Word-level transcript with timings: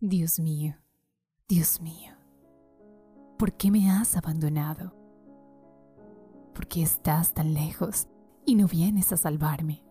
Dios 0.00 0.38
mío, 0.38 0.76
Dios 1.48 1.80
mío, 1.80 2.12
¿por 3.36 3.54
qué 3.54 3.72
me 3.72 3.90
has 3.90 4.16
abandonado? 4.16 4.94
¿Por 6.54 6.68
qué 6.68 6.82
estás 6.82 7.34
tan 7.34 7.52
lejos 7.52 8.06
y 8.46 8.54
no 8.54 8.68
vienes 8.68 9.12
a 9.12 9.16
salvarme? 9.16 9.82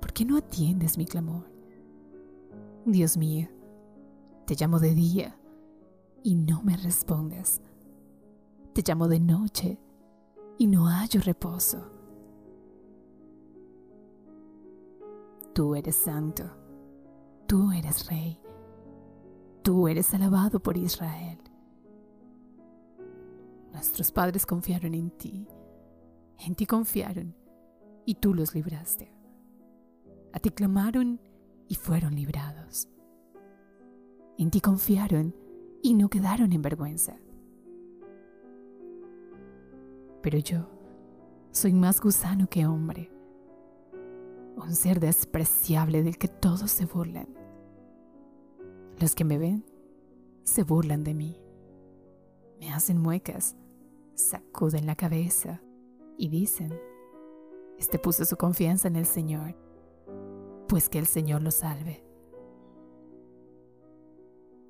¿Por 0.00 0.14
qué 0.14 0.24
no 0.24 0.38
atiendes 0.38 0.96
mi 0.96 1.04
clamor? 1.04 1.46
Dios 2.86 3.18
mío, 3.18 3.48
te 4.46 4.54
llamo 4.54 4.78
de 4.78 4.94
día 4.94 5.38
y 6.22 6.36
no 6.36 6.62
me 6.62 6.78
respondes. 6.78 7.60
Te 8.72 8.82
llamo 8.82 9.08
de 9.08 9.20
noche 9.20 9.78
y 10.56 10.68
no 10.68 10.86
hallo 10.86 11.20
reposo. 11.20 11.90
Tú 15.52 15.74
eres 15.74 15.96
santo, 15.96 16.63
eres 17.74 18.08
rey, 18.08 18.40
tú 19.62 19.88
eres 19.88 20.14
alabado 20.14 20.60
por 20.60 20.76
Israel. 20.76 21.38
Nuestros 23.72 24.12
padres 24.12 24.46
confiaron 24.46 24.94
en 24.94 25.10
ti, 25.10 25.48
en 26.38 26.54
ti 26.54 26.66
confiaron 26.66 27.34
y 28.06 28.14
tú 28.14 28.34
los 28.34 28.54
libraste. 28.54 29.12
A 30.32 30.38
ti 30.38 30.50
clamaron 30.50 31.20
y 31.68 31.74
fueron 31.74 32.14
librados. 32.14 32.88
En 34.38 34.50
ti 34.50 34.60
confiaron 34.60 35.34
y 35.82 35.94
no 35.94 36.08
quedaron 36.08 36.52
en 36.52 36.62
vergüenza. 36.62 37.16
Pero 40.22 40.38
yo 40.38 40.68
soy 41.50 41.72
más 41.72 42.00
gusano 42.00 42.48
que 42.48 42.66
hombre, 42.66 43.12
un 44.56 44.74
ser 44.74 44.98
despreciable 44.98 46.02
del 46.02 46.16
que 46.16 46.28
todos 46.28 46.70
se 46.70 46.86
burlan. 46.86 47.28
Los 49.00 49.14
que 49.14 49.24
me 49.24 49.38
ven 49.38 49.64
se 50.44 50.62
burlan 50.62 51.02
de 51.04 51.14
mí, 51.14 51.40
me 52.60 52.70
hacen 52.70 53.00
muecas, 53.00 53.56
sacuden 54.14 54.86
la 54.86 54.94
cabeza 54.94 55.60
y 56.16 56.28
dicen, 56.28 56.72
este 57.78 57.98
puso 57.98 58.24
su 58.24 58.36
confianza 58.36 58.88
en 58.88 58.96
el 58.96 59.06
Señor, 59.06 59.56
pues 60.68 60.88
que 60.88 60.98
el 60.98 61.06
Señor 61.06 61.42
lo 61.42 61.50
salve. 61.50 62.04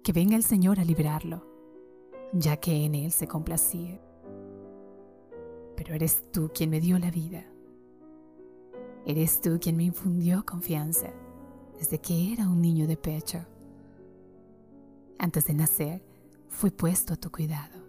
Que 0.03 0.13
venga 0.13 0.37
el 0.37 0.43
Señor 0.43 0.81
a 0.81 0.85
librarlo, 0.85 1.47
ya 2.33 2.57
que 2.57 2.85
en 2.85 2.95
Él 2.95 3.13
se 3.13 3.29
complacía. 3.29 4.01
Pero 5.77 5.95
eres 5.95 6.31
tú 6.31 6.51
quien 6.55 6.71
me 6.71 6.81
dio 6.81 6.99
la 6.99 7.11
vida. 7.11 7.47
Eres 9.07 9.41
tú 9.41 9.59
quien 9.61 9.77
me 9.77 9.85
infundió 9.85 10.47
confianza 10.47 11.13
desde 11.79 11.99
que 11.99 12.33
era 12.33 12.49
un 12.49 12.63
niño 12.63 12.87
de 12.87 12.97
pecho. 12.97 13.41
Antes 15.19 15.47
de 15.47 15.55
nacer, 15.55 16.05
fui 16.49 16.71
puesto 16.71 17.15
a 17.15 17.17
tu 17.17 17.31
cuidado. 17.31 17.83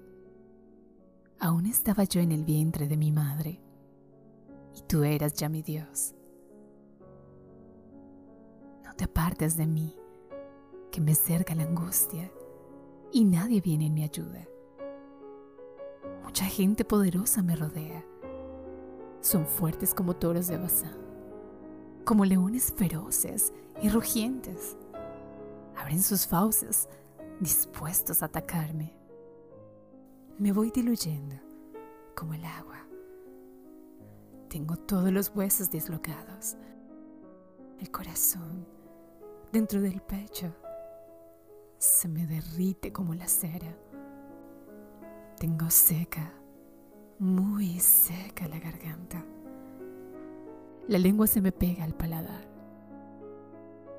Aún 1.39 1.65
estaba 1.65 2.03
yo 2.03 2.21
en 2.21 2.31
el 2.31 2.43
vientre 2.43 2.87
de 2.87 2.97
mi 2.97 3.11
madre 3.11 3.59
y 4.75 4.81
tú 4.83 5.03
eras 5.03 5.33
ya 5.33 5.49
mi 5.49 5.61
Dios. 5.61 6.15
No 8.83 8.93
te 8.95 9.05
apartes 9.05 9.57
de 9.57 9.67
mí, 9.67 9.95
que 10.91 11.01
me 11.01 11.13
cerca 11.13 11.55
la 11.55 11.63
angustia 11.63 12.31
y 13.11 13.25
nadie 13.25 13.61
viene 13.61 13.87
en 13.87 13.93
mi 13.93 14.03
ayuda. 14.03 14.47
Mucha 16.23 16.45
gente 16.45 16.85
poderosa 16.85 17.41
me 17.43 17.55
rodea. 17.55 18.03
Son 19.21 19.45
fuertes 19.45 19.93
como 19.93 20.15
toros 20.15 20.47
de 20.47 20.57
Bazán, 20.57 20.97
como 22.03 22.25
leones 22.25 22.73
feroces 22.75 23.53
y 23.81 23.89
rugientes. 23.89 24.77
Abren 25.75 26.01
sus 26.01 26.27
fauces, 26.27 26.87
dispuestos 27.39 28.21
a 28.21 28.27
atacarme. 28.27 28.93
Me 30.37 30.51
voy 30.51 30.71
diluyendo 30.71 31.35
como 32.15 32.33
el 32.33 32.45
agua. 32.45 32.85
Tengo 34.49 34.77
todos 34.77 35.11
los 35.11 35.33
huesos 35.35 35.69
dislocados. 35.69 36.55
El 37.79 37.91
corazón, 37.91 38.65
dentro 39.51 39.81
del 39.81 40.01
pecho, 40.01 40.53
se 41.77 42.07
me 42.07 42.25
derrite 42.25 42.93
como 42.93 43.13
la 43.13 43.27
cera. 43.27 43.77
Tengo 45.37 45.69
seca, 45.69 46.33
muy 47.19 47.79
seca 47.79 48.47
la 48.47 48.59
garganta. 48.59 49.23
La 50.87 50.99
lengua 50.99 51.27
se 51.27 51.41
me 51.41 51.51
pega 51.51 51.83
al 51.83 51.93
paladar. 51.93 52.47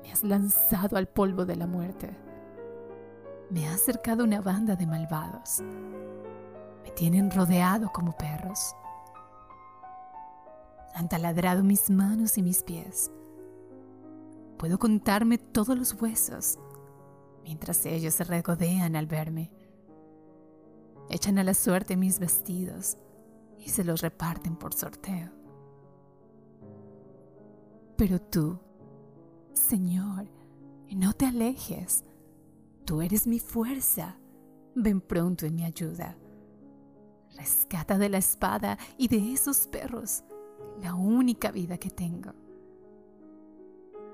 Me 0.01 0.11
has 0.11 0.23
lanzado 0.23 0.97
al 0.97 1.07
polvo 1.07 1.45
de 1.45 1.55
la 1.55 1.67
muerte. 1.67 2.26
Me 3.49 3.67
ha 3.67 3.73
acercado 3.73 4.23
una 4.23 4.41
banda 4.41 4.75
de 4.75 4.85
malvados. 4.85 5.61
Me 6.83 6.91
tienen 6.91 7.31
rodeado 7.31 7.91
como 7.93 8.11
perros. 8.11 8.75
Han 10.95 11.07
taladrado 11.07 11.63
mis 11.63 11.89
manos 11.89 12.37
y 12.37 12.43
mis 12.43 12.63
pies. 12.63 13.11
Puedo 14.57 14.79
contarme 14.79 15.37
todos 15.37 15.77
los 15.77 15.93
huesos 15.93 16.59
mientras 17.47 17.85
ellos 17.85 18.13
se 18.15 18.25
regodean 18.25 18.97
al 18.97 19.07
verme. 19.07 19.49
Echan 21.09 21.37
a 21.39 21.43
la 21.45 21.53
suerte 21.53 21.95
mis 21.95 22.19
vestidos 22.19 22.97
y 23.57 23.69
se 23.69 23.85
los 23.85 24.01
reparten 24.01 24.57
por 24.57 24.73
sorteo. 24.73 25.31
Pero 27.95 28.19
tú, 28.19 28.59
Señor, 29.53 30.27
no 30.91 31.13
te 31.13 31.25
alejes. 31.25 32.03
Tú 32.87 33.03
eres 33.03 33.27
mi 33.27 33.37
fuerza. 33.37 34.17
Ven 34.73 34.99
pronto 34.99 35.45
en 35.45 35.53
mi 35.53 35.63
ayuda. 35.63 36.17
Rescata 37.37 37.99
de 37.99 38.09
la 38.09 38.17
espada 38.17 38.79
y 38.97 39.07
de 39.07 39.33
esos 39.33 39.67
perros 39.67 40.23
la 40.81 40.95
única 40.95 41.51
vida 41.51 41.77
que 41.77 41.91
tengo. 41.91 42.33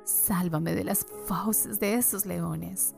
Sálvame 0.04 0.76
de 0.76 0.84
las 0.84 1.06
fauces 1.26 1.80
de 1.80 1.94
esos 1.94 2.26
leones 2.26 2.94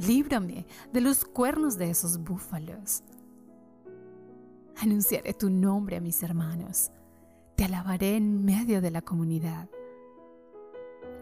líbrame 0.00 0.66
de 0.92 1.00
los 1.00 1.24
cuernos 1.24 1.76
de 1.76 1.90
esos 1.90 2.22
búfalos. 2.22 3.02
Anunciaré 4.76 5.34
tu 5.34 5.50
nombre 5.50 5.96
a 5.96 6.00
mis 6.00 6.22
hermanos, 6.22 6.90
te 7.56 7.64
alabaré 7.64 8.16
en 8.16 8.44
medio 8.44 8.80
de 8.80 8.90
la 8.90 9.02
comunidad. 9.02 9.68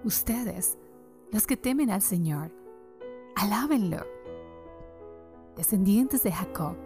Ustedes, 0.04 0.78
los 1.32 1.46
que 1.46 1.56
temen 1.56 1.90
al 1.90 2.02
Señor, 2.02 2.52
alábenlo. 3.38 4.04
Descendientes 5.56 6.22
de 6.22 6.32
Jacob, 6.32 6.76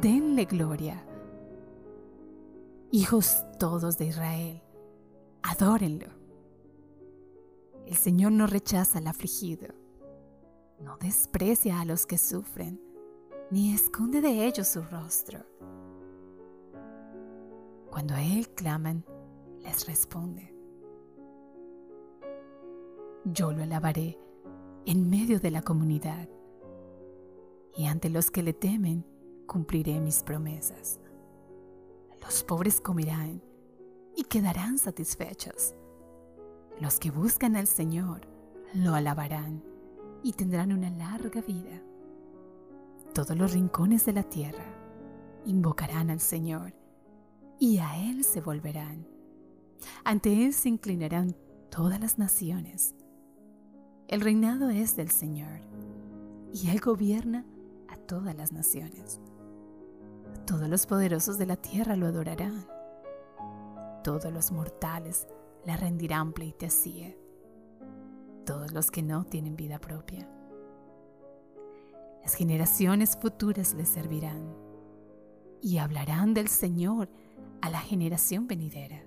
denle 0.00 0.44
gloria. 0.44 1.04
Hijos 2.90 3.44
todos 3.58 3.98
de 3.98 4.06
Israel, 4.06 4.62
adórenlo. 5.42 6.08
El 7.86 7.96
Señor 7.96 8.32
no 8.32 8.46
rechaza 8.46 8.98
al 8.98 9.06
afligido 9.06 9.68
no 10.80 10.96
desprecia 10.98 11.80
a 11.80 11.84
los 11.84 12.06
que 12.06 12.18
sufren, 12.18 12.80
ni 13.50 13.74
esconde 13.74 14.20
de 14.20 14.46
ellos 14.46 14.68
su 14.68 14.82
rostro. 14.82 15.44
Cuando 17.90 18.14
a 18.14 18.22
Él 18.22 18.48
claman, 18.50 19.04
les 19.58 19.86
responde. 19.86 20.54
Yo 23.24 23.52
lo 23.52 23.62
alabaré 23.62 24.18
en 24.88 25.10
medio 25.10 25.38
de 25.38 25.50
la 25.50 25.60
comunidad, 25.60 26.30
y 27.76 27.84
ante 27.84 28.08
los 28.08 28.30
que 28.30 28.42
le 28.42 28.54
temen 28.54 29.04
cumpliré 29.46 30.00
mis 30.00 30.22
promesas. 30.22 30.98
Los 32.22 32.42
pobres 32.42 32.80
comerán 32.80 33.42
y 34.16 34.24
quedarán 34.24 34.78
satisfechos. 34.78 35.74
Los 36.80 36.98
que 36.98 37.10
buscan 37.10 37.54
al 37.54 37.66
Señor 37.66 38.22
lo 38.72 38.94
alabarán 38.94 39.62
y 40.22 40.32
tendrán 40.32 40.72
una 40.72 40.88
larga 40.88 41.42
vida. 41.42 41.82
Todos 43.12 43.36
los 43.36 43.52
rincones 43.52 44.06
de 44.06 44.14
la 44.14 44.22
tierra 44.22 44.74
invocarán 45.44 46.08
al 46.08 46.20
Señor 46.20 46.72
y 47.58 47.76
a 47.76 48.08
Él 48.08 48.24
se 48.24 48.40
volverán. 48.40 49.06
Ante 50.02 50.46
Él 50.46 50.54
se 50.54 50.70
inclinarán 50.70 51.36
todas 51.68 52.00
las 52.00 52.16
naciones. 52.16 52.94
El 54.08 54.22
reinado 54.22 54.70
es 54.70 54.96
del 54.96 55.10
Señor 55.10 55.60
y 56.54 56.70
Él 56.70 56.80
gobierna 56.80 57.44
a 57.88 57.96
todas 57.98 58.34
las 58.34 58.52
naciones. 58.52 59.20
Todos 60.46 60.66
los 60.66 60.86
poderosos 60.86 61.36
de 61.36 61.44
la 61.44 61.56
tierra 61.56 61.94
lo 61.94 62.06
adorarán. 62.06 62.66
Todos 64.02 64.32
los 64.32 64.50
mortales 64.50 65.26
le 65.66 65.76
rendirán 65.76 66.32
pleitesía 66.32 67.14
todos 68.46 68.72
los 68.72 68.90
que 68.90 69.02
no 69.02 69.24
tienen 69.24 69.56
vida 69.56 69.78
propia. 69.78 70.26
Las 72.22 72.32
generaciones 72.32 73.14
futuras 73.14 73.74
les 73.74 73.90
servirán 73.90 74.54
y 75.60 75.76
hablarán 75.76 76.32
del 76.32 76.48
Señor 76.48 77.10
a 77.60 77.68
la 77.68 77.80
generación 77.80 78.46
venidera. 78.46 79.02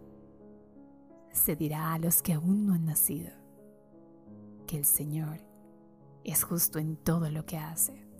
Se 1.31 1.55
dirá 1.55 1.93
a 1.93 1.97
los 1.97 2.21
que 2.21 2.33
aún 2.33 2.67
no 2.67 2.75
han 2.75 2.85
nacido 2.85 3.40
porque 4.71 4.77
el 4.77 4.85
Señor 4.85 5.37
es 6.23 6.43
justo 6.43 6.79
en 6.79 6.95
todo 6.95 7.29
lo 7.29 7.45
que 7.45 7.57
hace. 7.57 8.10